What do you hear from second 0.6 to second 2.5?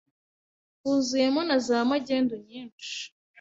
huzuyemo na za magendu